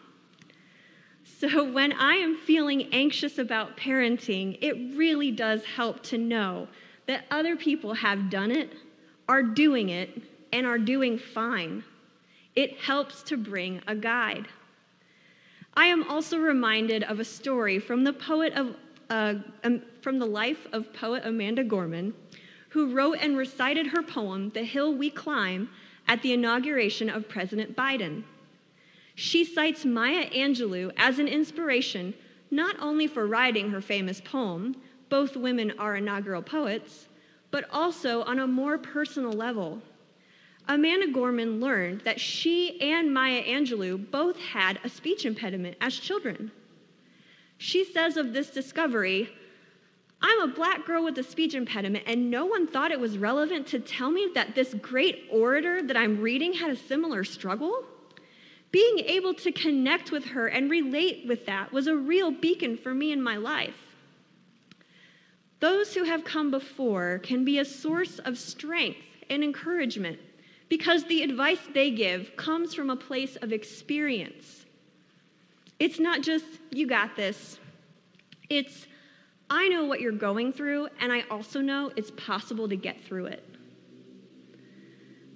So, 1.41 1.63
when 1.63 1.91
I 1.93 2.17
am 2.17 2.37
feeling 2.37 2.93
anxious 2.93 3.39
about 3.39 3.75
parenting, 3.75 4.59
it 4.61 4.73
really 4.95 5.31
does 5.31 5.65
help 5.65 6.03
to 6.03 6.19
know 6.19 6.67
that 7.07 7.25
other 7.31 7.55
people 7.55 7.95
have 7.95 8.29
done 8.29 8.51
it, 8.51 8.71
are 9.27 9.41
doing 9.41 9.89
it, 9.89 10.21
and 10.53 10.67
are 10.67 10.77
doing 10.77 11.17
fine. 11.17 11.83
It 12.55 12.77
helps 12.77 13.23
to 13.23 13.37
bring 13.37 13.81
a 13.87 13.95
guide. 13.95 14.49
I 15.73 15.87
am 15.87 16.07
also 16.07 16.37
reminded 16.37 17.01
of 17.05 17.19
a 17.19 17.25
story 17.25 17.79
from 17.79 18.03
the 18.03 18.13
poet 18.13 18.53
of 18.53 18.75
uh, 19.09 19.33
um, 19.63 19.81
from 20.03 20.19
the 20.19 20.27
life 20.27 20.67
of 20.71 20.93
poet 20.93 21.25
Amanda 21.25 21.63
Gorman, 21.63 22.13
who 22.69 22.93
wrote 22.93 23.17
and 23.19 23.35
recited 23.35 23.87
her 23.87 24.03
poem 24.03 24.51
"The 24.51 24.63
Hill 24.63 24.93
We 24.93 25.09
Climb" 25.09 25.71
at 26.07 26.21
the 26.21 26.33
inauguration 26.33 27.09
of 27.09 27.27
President 27.27 27.75
Biden. 27.75 28.25
She 29.21 29.45
cites 29.45 29.85
Maya 29.85 30.27
Angelou 30.31 30.91
as 30.97 31.19
an 31.19 31.27
inspiration 31.27 32.15
not 32.49 32.75
only 32.79 33.05
for 33.05 33.27
writing 33.27 33.69
her 33.69 33.79
famous 33.79 34.19
poem, 34.19 34.75
Both 35.09 35.37
Women 35.37 35.77
Are 35.77 35.95
Inaugural 35.95 36.41
Poets, 36.41 37.07
but 37.51 37.65
also 37.71 38.23
on 38.23 38.39
a 38.39 38.47
more 38.47 38.79
personal 38.79 39.31
level. 39.31 39.79
Amanda 40.67 41.05
Gorman 41.11 41.59
learned 41.59 42.01
that 42.01 42.19
she 42.19 42.81
and 42.81 43.13
Maya 43.13 43.43
Angelou 43.43 44.09
both 44.09 44.39
had 44.39 44.79
a 44.83 44.89
speech 44.89 45.23
impediment 45.23 45.77
as 45.79 45.93
children. 45.93 46.49
She 47.59 47.85
says 47.85 48.17
of 48.17 48.33
this 48.33 48.49
discovery, 48.49 49.29
I'm 50.19 50.41
a 50.41 50.47
black 50.47 50.83
girl 50.87 51.03
with 51.03 51.19
a 51.19 51.23
speech 51.23 51.53
impediment, 51.53 52.05
and 52.07 52.31
no 52.31 52.47
one 52.47 52.65
thought 52.65 52.89
it 52.89 52.99
was 52.99 53.19
relevant 53.19 53.67
to 53.67 53.79
tell 53.79 54.09
me 54.09 54.31
that 54.33 54.55
this 54.55 54.73
great 54.73 55.27
orator 55.29 55.83
that 55.83 55.95
I'm 55.95 56.19
reading 56.19 56.53
had 56.53 56.71
a 56.71 56.75
similar 56.75 57.23
struggle. 57.23 57.85
Being 58.71 58.99
able 58.99 59.33
to 59.35 59.51
connect 59.51 60.11
with 60.11 60.25
her 60.25 60.47
and 60.47 60.71
relate 60.71 61.27
with 61.27 61.45
that 61.45 61.73
was 61.73 61.87
a 61.87 61.95
real 61.95 62.31
beacon 62.31 62.77
for 62.77 62.93
me 62.93 63.11
in 63.11 63.21
my 63.21 63.35
life. 63.35 63.75
Those 65.59 65.93
who 65.93 66.03
have 66.03 66.23
come 66.23 66.49
before 66.49 67.19
can 67.19 67.45
be 67.45 67.59
a 67.59 67.65
source 67.65 68.19
of 68.19 68.37
strength 68.37 69.05
and 69.29 69.43
encouragement 69.43 70.19
because 70.69 71.03
the 71.03 71.21
advice 71.21 71.59
they 71.73 71.91
give 71.91 72.35
comes 72.37 72.73
from 72.73 72.89
a 72.89 72.95
place 72.95 73.35
of 73.35 73.51
experience. 73.51 74.65
It's 75.79 75.99
not 75.99 76.21
just, 76.21 76.45
you 76.69 76.87
got 76.87 77.15
this. 77.15 77.59
It's, 78.49 78.87
I 79.49 79.67
know 79.67 79.83
what 79.83 79.99
you're 79.99 80.11
going 80.11 80.53
through, 80.53 80.87
and 80.99 81.11
I 81.11 81.25
also 81.29 81.59
know 81.59 81.91
it's 81.95 82.11
possible 82.11 82.69
to 82.69 82.75
get 82.75 83.03
through 83.03 83.25
it. 83.25 83.50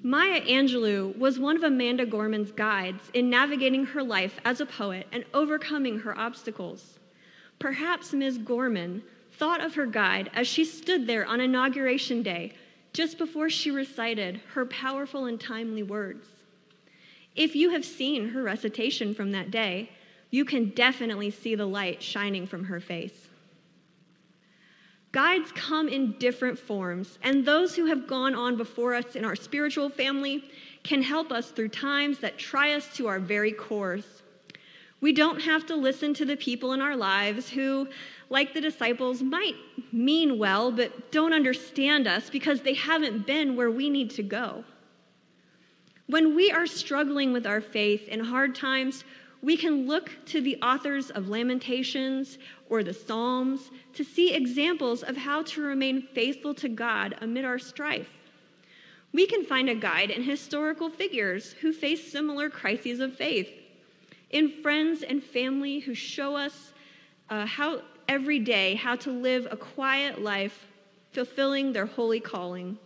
Maya 0.06 0.40
Angelou 0.42 1.18
was 1.18 1.40
one 1.40 1.58
of 1.58 1.64
Amanda 1.64 2.06
Gorman's 2.06 2.52
guides 2.52 3.10
in 3.16 3.28
navigating 3.28 3.88
her 3.88 4.04
life 4.04 4.40
as 4.46 4.62
a 4.62 4.66
poet 4.68 5.08
and 5.12 5.26
overcoming 5.34 5.98
her 5.98 6.16
obstacles. 6.16 7.00
Perhaps 7.58 8.14
Ms. 8.14 8.38
Gorman 8.38 9.02
thought 9.32 9.66
of 9.66 9.74
her 9.74 9.88
guide 9.88 10.30
as 10.36 10.48
she 10.48 10.64
stood 10.64 11.08
there 11.08 11.26
on 11.26 11.42
Inauguration 11.42 12.22
Day, 12.22 12.54
just 12.94 13.18
before 13.18 13.50
she 13.50 13.72
recited 13.72 14.42
her 14.54 14.68
powerful 14.68 15.26
and 15.26 15.42
timely 15.42 15.82
words. 15.82 16.28
If 17.36 17.56
you 17.56 17.72
have 17.72 17.84
seen 17.84 18.30
her 18.30 18.44
recitation 18.44 19.16
from 19.16 19.32
that 19.32 19.50
day, 19.50 19.90
you 20.30 20.46
can 20.46 20.70
definitely 20.70 21.32
see 21.32 21.56
the 21.56 21.66
light 21.66 22.04
shining 22.04 22.46
from 22.46 22.66
her 22.66 22.80
face. 22.80 23.25
Guides 25.16 25.50
come 25.54 25.88
in 25.88 26.12
different 26.20 26.60
forms, 26.60 27.20
and 27.24 27.46
those 27.46 27.74
who 27.74 27.86
have 27.86 28.06
gone 28.06 28.36
on 28.36 28.58
before 28.58 28.94
us 28.94 29.16
in 29.16 29.24
our 29.24 29.34
spiritual 29.38 29.88
family 29.88 30.44
can 30.84 31.02
help 31.02 31.32
us 31.32 31.52
through 31.52 31.70
times 31.70 32.20
that 32.20 32.38
try 32.38 32.74
us 32.74 32.94
to 32.98 33.08
our 33.08 33.18
very 33.18 33.54
cores. 33.54 34.24
We 35.00 35.14
don't 35.14 35.42
have 35.42 35.66
to 35.68 35.76
listen 35.78 36.14
to 36.16 36.26
the 36.26 36.36
people 36.36 36.74
in 36.74 36.82
our 36.82 36.98
lives 36.98 37.50
who, 37.50 37.88
like 38.30 38.54
the 38.54 38.60
disciples, 38.60 39.24
might 39.24 39.56
mean 39.94 40.38
well 40.38 40.70
but 40.70 41.14
don't 41.14 41.32
understand 41.32 42.08
us 42.08 42.30
because 42.30 42.60
they 42.60 42.74
haven't 42.74 43.26
been 43.26 43.56
where 43.56 43.72
we 43.72 43.90
need 43.90 44.10
to 44.10 44.24
go. 44.24 44.66
When 46.08 46.36
we 46.36 46.52
are 46.52 46.68
struggling 46.68 47.32
with 47.32 47.48
our 47.48 47.62
faith 47.62 48.10
in 48.10 48.20
hard 48.20 48.54
times, 48.54 49.06
we 49.46 49.56
can 49.56 49.86
look 49.86 50.10
to 50.26 50.42
the 50.42 50.60
authors 50.64 51.12
of 51.12 51.30
Lamentations 51.30 52.40
or 52.68 52.82
the 52.82 52.96
Psalms 52.96 53.70
to 53.94 54.04
see 54.04 54.34
examples 54.34 55.04
of 55.04 55.16
how 55.16 55.44
to 55.44 55.62
remain 55.62 56.02
faithful 56.02 56.56
to 56.56 56.68
God 56.68 57.16
amid 57.22 57.46
our 57.46 57.60
strife. 57.60 58.10
We 59.14 59.28
can 59.28 59.46
find 59.46 59.70
a 59.70 59.76
guide 59.76 60.10
in 60.10 60.24
historical 60.24 60.90
figures 60.90 61.54
who 61.62 61.74
face 61.74 62.12
similar 62.12 62.50
crises 62.50 63.00
of 63.00 63.16
faith, 63.16 63.48
in 64.32 64.64
friends 64.64 65.04
and 65.04 65.24
family 65.24 65.78
who 65.78 65.94
show 65.94 66.36
us 66.36 66.74
uh, 67.30 67.46
how 67.46 67.82
every 68.08 68.40
day 68.40 68.74
how 68.74 68.96
to 68.96 69.12
live 69.12 69.48
a 69.52 69.58
quiet 69.58 70.24
life 70.24 70.66
fulfilling 71.12 71.72
their 71.72 71.86
holy 71.86 72.20
calling. 72.20 72.80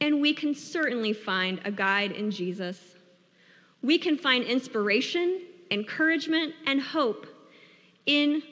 And 0.00 0.20
we 0.20 0.34
can 0.34 0.52
certainly 0.56 1.12
find 1.12 1.60
a 1.64 1.70
guide 1.70 2.10
in 2.10 2.32
Jesus. 2.32 2.97
We 3.82 3.98
can 3.98 4.18
find 4.18 4.44
inspiration, 4.44 5.42
encouragement, 5.70 6.54
and 6.66 6.80
hope 6.80 7.26
in 8.06 8.42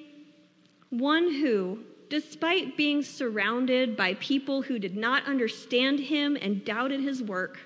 one 0.91 1.33
who 1.33 1.81
despite 2.09 2.77
being 2.77 3.03
surrounded 3.03 3.97
by 3.97 4.15
people 4.15 4.63
who 4.63 4.79
did 4.79 4.97
not 4.97 5.27
understand 5.27 5.99
him 5.99 6.37
and 6.41 6.65
doubted 6.65 7.01
his 7.01 7.23
work, 7.23 7.59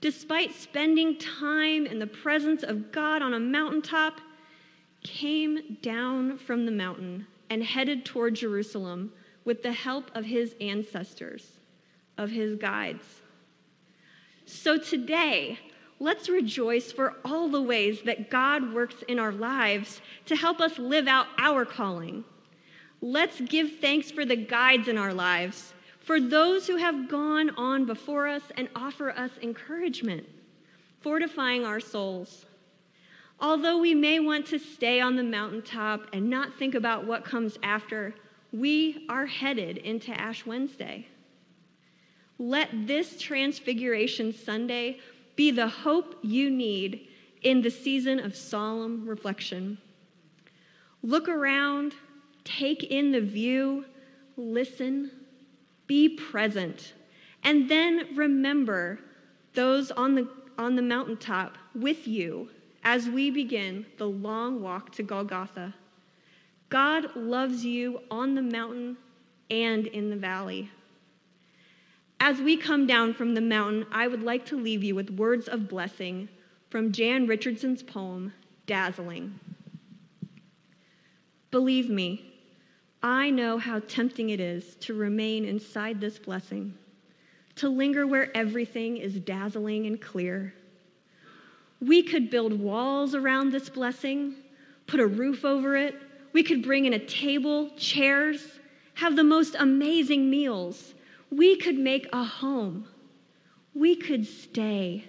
despite 0.00 0.54
spending 0.54 1.18
time 1.18 1.86
in 1.86 1.98
the 1.98 2.06
presence 2.06 2.62
of 2.62 2.90
God 2.92 3.22
on 3.22 3.34
a 3.34 3.40
mountaintop, 3.40 4.20
came 5.02 5.76
down 5.82 6.38
from 6.38 6.66
the 6.66 6.72
mountain 6.72 7.26
and 7.50 7.62
headed 7.62 8.04
toward 8.04 8.34
Jerusalem 8.34 9.12
with 9.44 9.62
the 9.62 9.72
help 9.72 10.10
of 10.14 10.24
his 10.24 10.54
ancestors, 10.60 11.60
of 12.18 12.30
his 12.30 12.56
guides. 12.56 13.04
So 14.46 14.78
today, 14.78 15.58
let's 15.98 16.28
rejoice 16.28 16.92
for 16.92 17.14
all 17.24 17.48
the 17.48 17.62
ways 17.62 18.02
that 18.02 18.30
God 18.30 18.72
works 18.72 19.02
in 19.08 19.18
our 19.18 19.32
lives 19.32 20.00
to 20.26 20.36
help 20.36 20.60
us 20.60 20.78
live 20.78 21.06
out 21.08 21.26
our 21.38 21.64
calling 21.64 22.24
Let's 23.02 23.40
give 23.40 23.78
thanks 23.78 24.10
for 24.10 24.24
the 24.24 24.36
guides 24.36 24.88
in 24.88 24.96
our 24.96 25.12
lives, 25.12 25.74
for 26.00 26.18
those 26.18 26.66
who 26.66 26.76
have 26.76 27.08
gone 27.08 27.50
on 27.50 27.84
before 27.84 28.26
us 28.26 28.42
and 28.56 28.68
offer 28.74 29.10
us 29.10 29.30
encouragement, 29.42 30.26
fortifying 31.00 31.64
our 31.64 31.80
souls. 31.80 32.46
Although 33.38 33.78
we 33.78 33.94
may 33.94 34.18
want 34.18 34.46
to 34.46 34.58
stay 34.58 35.00
on 35.00 35.16
the 35.16 35.22
mountaintop 35.22 36.06
and 36.14 36.30
not 36.30 36.54
think 36.54 36.74
about 36.74 37.06
what 37.06 37.24
comes 37.24 37.58
after, 37.62 38.14
we 38.50 39.04
are 39.10 39.26
headed 39.26 39.76
into 39.76 40.18
Ash 40.18 40.46
Wednesday. 40.46 41.06
Let 42.38 42.70
this 42.86 43.20
Transfiguration 43.20 44.32
Sunday 44.32 45.00
be 45.36 45.50
the 45.50 45.68
hope 45.68 46.16
you 46.22 46.50
need 46.50 47.08
in 47.42 47.62
the 47.62 47.70
season 47.70 48.18
of 48.18 48.34
solemn 48.34 49.06
reflection. 49.06 49.78
Look 51.02 51.28
around 51.28 51.94
take 52.46 52.84
in 52.84 53.12
the 53.12 53.20
view, 53.20 53.84
listen, 54.36 55.10
be 55.86 56.08
present, 56.08 56.94
and 57.42 57.68
then 57.68 58.06
remember 58.14 59.00
those 59.54 59.90
on 59.90 60.14
the, 60.14 60.28
on 60.56 60.76
the 60.76 60.82
mountaintop 60.82 61.58
with 61.74 62.06
you 62.06 62.48
as 62.84 63.08
we 63.08 63.30
begin 63.30 63.84
the 63.98 64.08
long 64.08 64.62
walk 64.62 64.92
to 64.92 65.02
Golgotha. 65.02 65.74
God 66.68 67.14
loves 67.16 67.64
you 67.64 68.00
on 68.10 68.34
the 68.34 68.42
mountain 68.42 68.96
and 69.50 69.86
in 69.86 70.10
the 70.10 70.16
valley. 70.16 70.70
As 72.26 72.40
we 72.40 72.56
come 72.56 72.88
down 72.88 73.14
from 73.14 73.34
the 73.34 73.40
mountain, 73.40 73.86
I 73.92 74.08
would 74.08 74.24
like 74.24 74.46
to 74.46 74.60
leave 74.60 74.82
you 74.82 74.96
with 74.96 75.10
words 75.10 75.46
of 75.46 75.68
blessing 75.68 76.28
from 76.70 76.90
Jan 76.90 77.28
Richardson's 77.28 77.84
poem, 77.84 78.32
Dazzling. 78.66 79.38
Believe 81.52 81.88
me, 81.88 82.34
I 83.00 83.30
know 83.30 83.58
how 83.58 83.78
tempting 83.78 84.30
it 84.30 84.40
is 84.40 84.74
to 84.80 84.94
remain 84.94 85.44
inside 85.44 86.00
this 86.00 86.18
blessing, 86.18 86.74
to 87.54 87.68
linger 87.68 88.08
where 88.08 88.36
everything 88.36 88.96
is 88.96 89.20
dazzling 89.20 89.86
and 89.86 90.02
clear. 90.02 90.52
We 91.80 92.02
could 92.02 92.28
build 92.28 92.58
walls 92.58 93.14
around 93.14 93.52
this 93.52 93.68
blessing, 93.68 94.34
put 94.88 94.98
a 94.98 95.06
roof 95.06 95.44
over 95.44 95.76
it. 95.76 95.94
We 96.32 96.42
could 96.42 96.64
bring 96.64 96.86
in 96.86 96.92
a 96.92 97.06
table, 97.06 97.70
chairs, 97.76 98.58
have 98.94 99.14
the 99.14 99.22
most 99.22 99.54
amazing 99.56 100.28
meals. 100.28 100.94
We 101.30 101.56
could 101.56 101.78
make 101.78 102.08
a 102.12 102.24
home. 102.24 102.86
We 103.74 103.96
could 103.96 104.26
stay. 104.26 105.04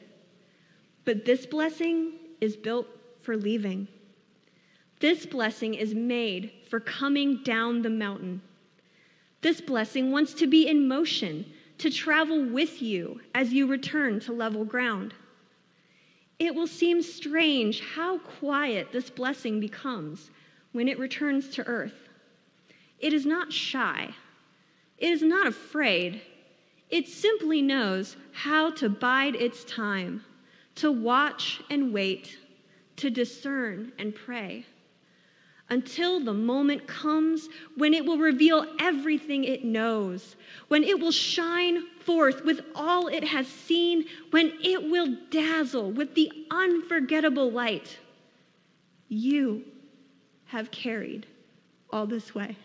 But 1.06 1.26
this 1.26 1.46
blessing 1.46 2.14
is 2.42 2.56
built 2.56 2.88
for 3.22 3.38
leaving. 3.38 3.88
This 5.00 5.26
blessing 5.26 5.76
is 5.76 5.94
made 5.94 6.52
for 6.70 6.80
coming 6.80 7.44
down 7.44 7.82
the 7.82 7.90
mountain. 7.90 8.42
This 9.42 9.62
blessing 9.62 10.12
wants 10.12 10.34
to 10.36 10.48
be 10.48 10.68
in 10.68 10.88
motion, 10.88 11.46
to 11.78 11.92
travel 11.92 12.44
with 12.44 12.82
you 12.82 13.22
as 13.36 13.54
you 13.54 13.68
return 13.68 14.20
to 14.22 14.34
level 14.34 14.66
ground. 14.66 15.14
It 16.40 16.54
will 16.54 16.68
seem 16.68 17.02
strange 17.02 17.82
how 17.82 18.18
quiet 18.20 18.92
this 18.92 19.10
blessing 19.10 19.60
becomes 19.60 20.32
when 20.72 20.88
it 20.88 21.00
returns 21.00 21.50
to 21.50 21.68
earth. 21.68 22.10
It 23.00 23.14
is 23.14 23.26
not 23.26 23.54
shy, 23.54 24.14
it 24.98 25.12
is 25.12 25.22
not 25.22 25.48
afraid. 25.48 26.22
It 26.90 27.08
simply 27.08 27.62
knows 27.62 28.16
how 28.32 28.72
to 28.72 28.90
bide 28.90 29.36
its 29.36 29.64
time, 29.66 30.24
to 30.76 30.92
watch 30.92 31.62
and 31.70 31.94
wait, 31.94 32.38
to 32.98 33.10
discern 33.10 33.92
and 34.00 34.16
pray 34.16 34.66
until 35.70 36.20
the 36.20 36.34
moment 36.34 36.88
comes 36.88 37.50
when 37.76 37.94
it 37.94 38.06
will 38.06 38.18
reveal 38.18 38.66
everything 38.80 39.44
it 39.44 39.66
knows, 39.66 40.36
when 40.70 40.84
it 40.84 41.00
will 41.00 41.12
shine 41.12 41.86
forth 42.00 42.44
with 42.46 42.62
all 42.74 43.08
it 43.08 43.24
has 43.24 43.48
seen, 43.48 44.06
when 44.32 44.54
it 44.64 44.90
will 44.90 45.18
dazzle 45.30 45.92
with 45.92 46.16
the 46.16 46.32
unforgettable 46.52 47.52
light 47.52 47.98
you 49.10 49.64
have 50.46 50.72
carried 50.72 51.26
all 51.90 52.06
this 52.06 52.34
way. 52.34 52.56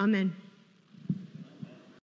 Amen. 0.00 0.34